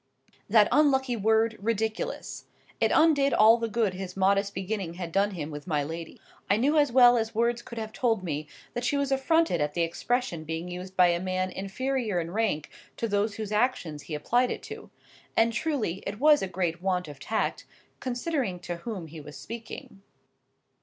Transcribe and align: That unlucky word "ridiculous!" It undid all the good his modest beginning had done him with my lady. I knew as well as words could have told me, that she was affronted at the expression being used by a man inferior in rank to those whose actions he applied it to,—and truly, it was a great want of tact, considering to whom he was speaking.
That 0.49 0.67
unlucky 0.71 1.15
word 1.15 1.57
"ridiculous!" 1.59 2.45
It 2.79 2.91
undid 2.91 3.35
all 3.35 3.57
the 3.59 3.67
good 3.69 3.93
his 3.93 4.17
modest 4.17 4.55
beginning 4.55 4.95
had 4.95 5.11
done 5.11 5.29
him 5.35 5.51
with 5.51 5.67
my 5.67 5.83
lady. 5.83 6.19
I 6.49 6.57
knew 6.57 6.75
as 6.75 6.91
well 6.91 7.17
as 7.19 7.35
words 7.35 7.61
could 7.61 7.77
have 7.77 7.93
told 7.93 8.23
me, 8.23 8.47
that 8.73 8.83
she 8.83 8.97
was 8.97 9.11
affronted 9.11 9.61
at 9.61 9.75
the 9.75 9.83
expression 9.83 10.43
being 10.43 10.67
used 10.69 10.97
by 10.97 11.09
a 11.09 11.19
man 11.19 11.51
inferior 11.51 12.19
in 12.19 12.31
rank 12.31 12.71
to 12.97 13.07
those 13.07 13.35
whose 13.35 13.51
actions 13.51 14.01
he 14.01 14.15
applied 14.15 14.49
it 14.49 14.63
to,—and 14.63 15.53
truly, 15.53 16.01
it 16.07 16.19
was 16.19 16.41
a 16.41 16.47
great 16.47 16.81
want 16.81 17.07
of 17.07 17.19
tact, 17.19 17.67
considering 17.99 18.59
to 18.61 18.77
whom 18.77 19.05
he 19.05 19.21
was 19.21 19.37
speaking. 19.37 20.01